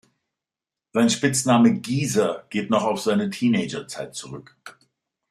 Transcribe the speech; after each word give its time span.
Sein 0.93 1.11
Spitzname 1.11 1.79
„Geezer“ 1.79 2.47
geht 2.49 2.71
noch 2.71 2.85
auf 2.85 2.99
seine 3.01 3.29
Teenager-Zeit 3.29 4.15
zurück. 4.15 4.67